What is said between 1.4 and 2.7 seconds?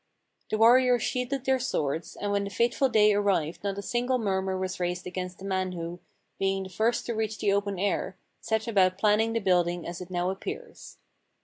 their swords, and when the